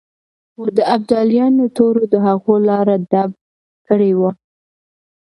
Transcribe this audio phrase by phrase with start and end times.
[0.53, 3.31] خو د ابدالیانو تورو د هغوی لاره ډب
[3.87, 4.31] کړې وه.